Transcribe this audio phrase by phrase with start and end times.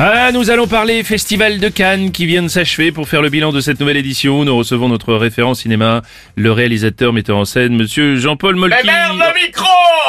[0.00, 3.50] Ah, nous allons parler Festival de Cannes qui vient de s'achever pour faire le bilan
[3.50, 4.44] de cette nouvelle édition.
[4.44, 6.02] Nous recevons notre référent cinéma,
[6.36, 8.76] le réalisateur metteur en scène, monsieur Jean-Paul Molky.
[8.84, 9.66] Mais merde le micro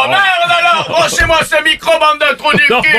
[0.07, 2.91] Merde alors Branchez-moi ce micro, bande de trous du Non, cul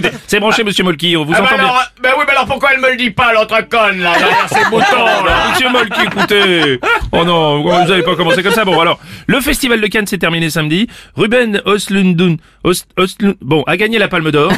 [0.00, 0.10] bon.
[0.28, 1.64] C'est branché, monsieur Molky, on vous Ah bah entend bien.
[1.64, 4.48] alors, bah oui, mais alors pourquoi elle me le dit pas, l'autre conne, là, derrière
[4.48, 6.80] ses boutons, là Monsieur Molky, écoutez.
[7.10, 8.64] Oh non, vous n'allez pas commencer comme ça.
[8.64, 10.86] Bon, alors, le Festival de Cannes s'est terminé samedi.
[11.16, 14.52] Ruben Östlundun, Öst- Östlund- bon, a gagné la Palme d'Or.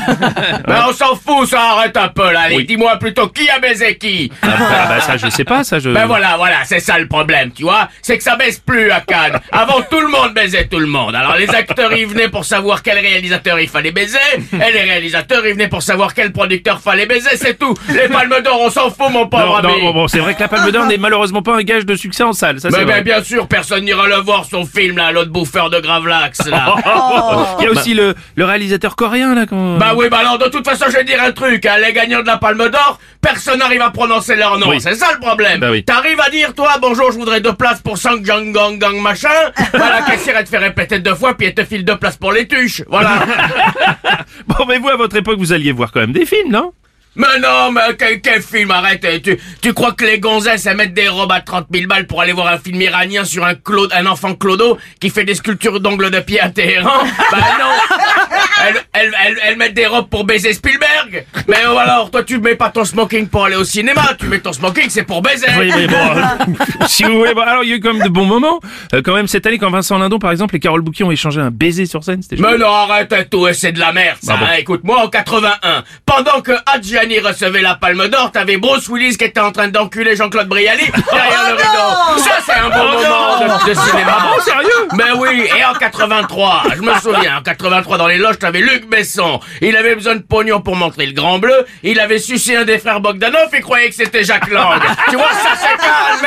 [0.90, 2.64] On s'en fout, ça arrête un peu, là, allez, Oui.
[2.64, 5.90] dis-moi plutôt qui a baisé qui Ah, bah, bah, ça, je sais pas, ça, je...
[5.90, 9.00] Ben voilà, voilà, c'est ça le problème, tu vois C'est que ça baisse plus à
[9.00, 9.38] Cannes.
[9.52, 11.14] Avant, tout le monde baisait tout le monde.
[11.14, 14.18] Alors les acteurs, ils venaient pour savoir quel réalisateur il fallait baiser,
[14.52, 17.74] et les réalisateurs, ils venaient pour savoir quel producteur fallait baiser, c'est tout.
[17.88, 19.80] Les palmes d'or, on s'en fout, mon pauvre Non, non, ami.
[19.82, 22.25] bon, bon, c'est vrai que la Palme d'Or n'est malheureusement pas un gage de succès
[22.25, 25.30] en salle, ça Mais ben, bien sûr, personne n'ira le voir son film là, l'autre
[25.30, 26.75] bouffeur de Gravelax là.
[27.60, 29.47] Il y a aussi le, le réalisateur coréen là.
[29.47, 29.77] Quand...
[29.78, 32.23] bah oui, bah alors de toute façon je vais dire un truc, hein, les gagnants
[32.23, 34.81] de la Palme d'Or, personne n'arrive à prononcer leur nom, Oui.
[34.81, 35.61] c'est ça le problème.
[35.61, 35.84] Bah oui.
[35.84, 39.28] T'arrives à dire toi, bonjour, je voudrais deux places pour Sang Gang Gang Gang machin.
[39.72, 42.17] bah la caissière elle te fait répéter deux fois puis elle te file deux places
[42.17, 43.20] pour les tuches, voilà.
[44.47, 46.72] Bon, mais vous à votre époque vous alliez voir quand même des films, non?
[47.17, 50.77] Mais non, mais quel, quel film, arrête, eh, tu, tu crois que les gonzesses elles
[50.77, 53.56] mettent des robes à 30 000 balles pour aller voir un film iranien sur un
[53.56, 56.89] Claude, un enfant clodo qui fait des sculptures d'ongles de pied à Téhéran?
[57.33, 62.11] Bah non elles, elles, elles, elles mettent des robes pour baiser Spielberg Mais oh, alors,
[62.11, 65.05] toi tu mets pas ton smoking pour aller au cinéma, tu mets ton smoking c'est
[65.05, 67.34] pour baiser Oui, mais bon, euh, si vous voulez.
[67.34, 68.61] Bon, alors il y a eu quand même de bons moments.
[68.94, 71.41] Euh, quand même cette année, quand Vincent Lindon, par exemple, et Carole Bouquet ont échangé
[71.41, 74.34] un baiser sur scène, c'était Mais non, arrête tout, et c'est de la merde, ça.
[74.36, 74.56] Ah bon hein.
[74.58, 79.25] Écoute, moi, en 81, pendant que Adjani recevait la Palme d'Or, t'avais Bruce Willis qui
[79.25, 82.20] était en train d'enculer Jean-Claude Brialy derrière le rideau.
[82.22, 84.16] Ça, c'est un bon Oh moment de, de cinéma.
[84.19, 88.19] Ah bon, sérieux Mais oui, et en 83, je me souviens, en 83, dans les
[88.19, 89.41] loges, t'avais Luc Besson.
[89.61, 91.66] Il avait besoin de pognon pour montrer le Grand Bleu.
[91.83, 94.81] Il avait sucé un des frères Bogdanov et croyait que c'était Jacques Lang.
[95.09, 96.21] tu vois, ça, c'est calme,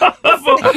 [0.00, 0.14] merde.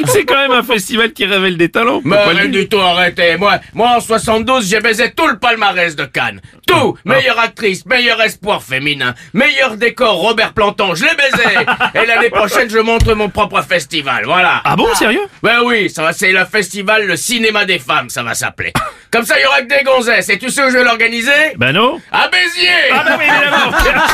[0.12, 2.00] C'est quand même un festival qui révèle des talents.
[2.04, 3.36] Mais rien du tout, arrêtez.
[3.36, 6.40] Moi, moi, en 72, j'ai baisé tout le palmarès de Cannes.
[6.66, 6.96] Tout.
[6.96, 7.00] Ah.
[7.04, 11.66] Meilleure actrice, meilleur espoir féminin, meilleur décor, Robert Planton, je l'ai baisé.
[12.02, 14.24] Et l'année prochaine, je montre mon propre festival.
[14.24, 14.62] Voilà.
[14.64, 15.26] Ah bon, sérieux?
[15.42, 18.72] Ben oui, ça va, c'est le festival Le Cinéma des Femmes, ça va s'appeler.
[19.10, 20.28] Comme ça, il y aura que des gonzesses.
[20.28, 21.54] Et tu sais où je vais l'organiser?
[21.56, 22.00] Ben non.
[22.10, 22.90] À Béziers!
[22.92, 24.08] Ah bah oui, évidemment.